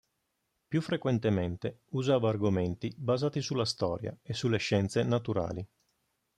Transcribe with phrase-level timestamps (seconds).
[0.67, 5.63] Più frequentemente usava argomenti basati sulla storia e sulle scienze naturali.